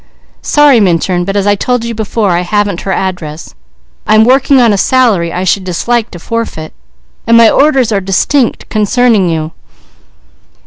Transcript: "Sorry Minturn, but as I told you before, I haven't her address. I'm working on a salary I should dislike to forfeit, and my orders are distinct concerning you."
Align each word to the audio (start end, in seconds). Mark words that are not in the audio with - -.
"Sorry 0.41 0.79
Minturn, 0.79 1.25
but 1.25 1.35
as 1.35 1.45
I 1.45 1.53
told 1.53 1.85
you 1.85 1.93
before, 1.93 2.31
I 2.31 2.41
haven't 2.41 2.81
her 2.81 2.91
address. 2.91 3.53
I'm 4.07 4.23
working 4.25 4.59
on 4.59 4.73
a 4.73 4.75
salary 4.75 5.31
I 5.31 5.43
should 5.43 5.63
dislike 5.63 6.09
to 6.09 6.17
forfeit, 6.17 6.73
and 7.27 7.37
my 7.37 7.51
orders 7.51 7.91
are 7.91 8.01
distinct 8.01 8.67
concerning 8.69 9.29
you." 9.29 9.51